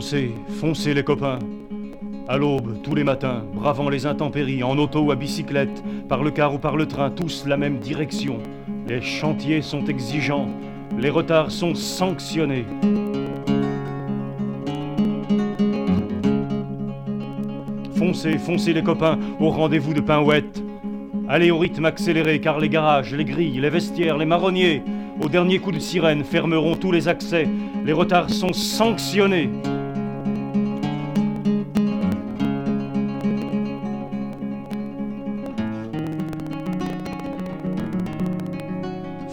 [0.00, 1.38] Foncez, foncez les copains.
[2.26, 6.30] À l'aube, tous les matins, bravant les intempéries, en auto ou à bicyclette, par le
[6.30, 8.38] car ou par le train, tous la même direction.
[8.88, 10.48] Les chantiers sont exigeants,
[10.98, 12.64] les retards sont sanctionnés.
[17.96, 20.62] Foncez, foncez les copains, au rendez-vous de Pinouette.
[21.28, 24.82] Allez au rythme accéléré, car les garages, les grilles, les vestiaires, les marronniers,
[25.22, 27.46] au dernier coup de sirène, fermeront tous les accès.
[27.84, 29.50] Les retards sont sanctionnés.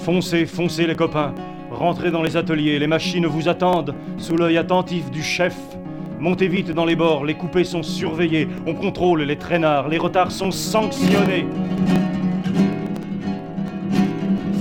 [0.08, 1.36] Foncez, foncez les copains.
[1.69, 5.53] Rentrez dans les ateliers, les machines vous attendent, sous l'œil attentif du chef.
[6.17, 10.31] Montez vite dans les bords, les coupés sont surveillés, on contrôle les traînards, les retards
[10.31, 11.45] sont sanctionnés.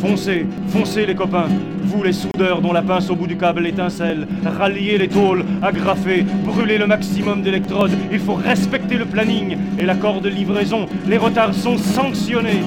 [0.01, 1.47] Foncez, foncez les copains,
[1.85, 6.27] vous les soudeurs dont la pince au bout du câble étincelle, ralliez les tôles, agrafez,
[6.45, 11.55] brûlez le maximum d'électrodes, il faut respecter le planning et l'accord de livraison, les retards
[11.55, 12.65] sont sanctionnés.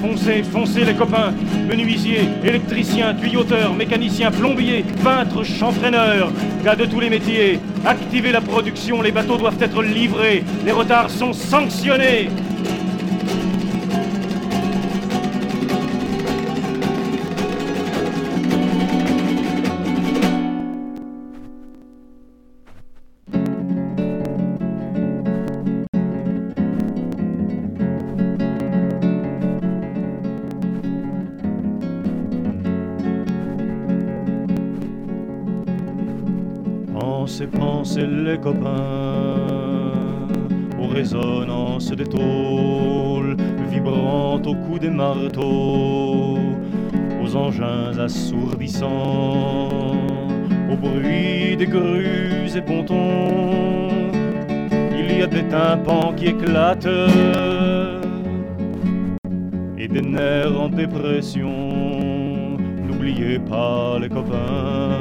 [0.00, 1.32] Foncez, foncez les copains,
[1.68, 6.30] menuisiers, électriciens, tuyauteurs, mécaniciens, plombiers, peintres, chanfreineurs,
[6.64, 11.10] gars de tous les métiers, activez la production, les bateaux doivent être livrés, les retards
[11.10, 12.28] sont sanctionnés.
[37.28, 38.72] Pensez, pensez les copains
[40.80, 43.36] aux résonances des tôles
[43.70, 46.38] vibrantes au coup des marteaux,
[47.22, 49.68] aux engins assourdissants,
[50.72, 53.90] au bruit des grues et pontons.
[54.98, 56.88] Il y a des tympans qui éclatent
[59.76, 62.56] et des nerfs en dépression.
[62.86, 64.97] N'oubliez pas les copains.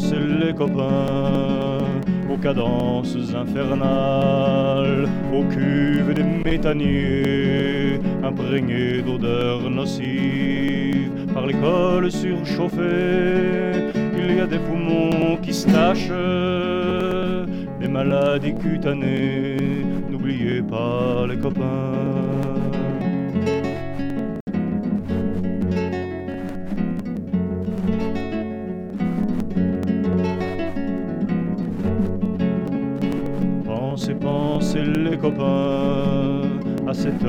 [0.00, 1.78] Pensez les copains
[2.32, 13.92] aux cadences infernales, aux cuves des méthaniers, imprégnées d'odeurs nocives par l'école surchauffée.
[14.16, 16.08] Il y a des poumons qui se tachent,
[17.78, 19.84] des maladies cutanées.
[20.08, 22.69] N'oubliez pas les copains.
[35.10, 36.42] Les copains
[36.86, 37.26] à cette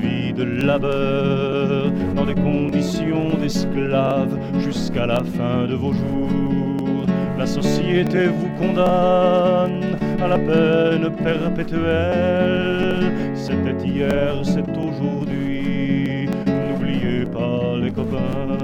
[0.00, 7.06] vie de labeur dans des conditions d'esclaves jusqu'à la fin de vos jours.
[7.36, 13.12] La société vous condamne à la peine perpétuelle.
[13.34, 16.28] C'était hier, c'est aujourd'hui.
[16.46, 18.58] N'oubliez pas les copains.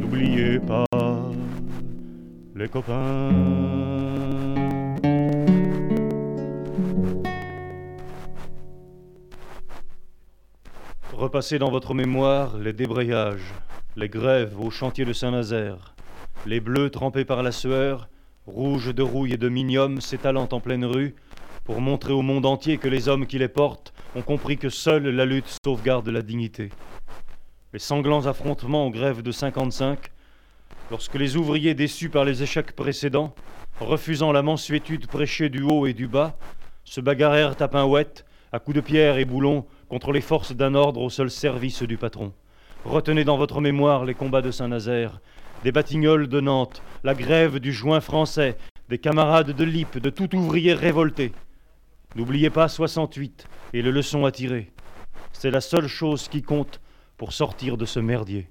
[0.00, 0.84] N'oubliez pas
[2.56, 3.67] les copains.
[11.18, 13.52] Repassez dans votre mémoire les débrayages,
[13.96, 15.96] les grèves au chantier de Saint-Nazaire,
[16.46, 18.08] les bleus trempés par la sueur,
[18.46, 21.16] rouges de rouille et de minium s'étalant en pleine rue,
[21.64, 25.08] pour montrer au monde entier que les hommes qui les portent ont compris que seule
[25.08, 26.68] la lutte sauvegarde la dignité.
[27.72, 29.98] Les sanglants affrontements aux grèves de 55,
[30.92, 33.34] lorsque les ouvriers déçus par les échecs précédents,
[33.80, 36.38] refusant la mansuétude prêchée du haut et du bas,
[36.84, 41.00] se bagarrèrent à Pinouette, à coups de pierre et boulons, contre les forces d'un ordre
[41.00, 42.32] au seul service du patron.
[42.84, 45.20] Retenez dans votre mémoire les combats de Saint-Nazaire,
[45.64, 48.56] des Batignolles de Nantes, la grève du joint français,
[48.88, 51.32] des camarades de Lippe, de tout ouvrier révolté.
[52.16, 54.70] N'oubliez pas 68 et les leçons à tirer.
[55.32, 56.80] C'est la seule chose qui compte
[57.16, 58.48] pour sortir de ce merdier.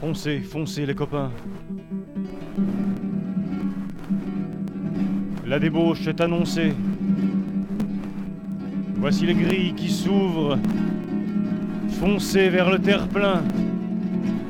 [0.00, 1.30] Foncez, foncez les copains.
[5.46, 6.72] La débauche est annoncée.
[8.94, 10.58] Voici les grilles qui s'ouvrent.
[12.00, 13.42] Foncez vers le terre-plein,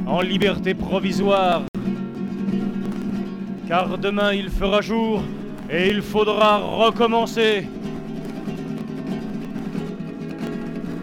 [0.06, 1.62] en liberté provisoire.
[3.66, 5.20] Car demain il fera jour
[5.68, 7.66] et il faudra recommencer.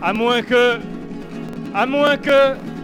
[0.01, 0.77] À moins que.
[1.73, 2.76] À moins que.